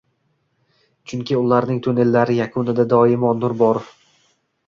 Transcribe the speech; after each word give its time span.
chunki 1.11 1.37
ularning 1.41 1.83
tunnellari 1.87 2.39
yakunida 2.39 2.87
doimo 2.95 3.35
nur 3.43 3.55
bor. 3.63 3.83